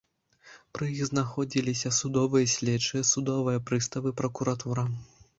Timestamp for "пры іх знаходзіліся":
0.75-1.91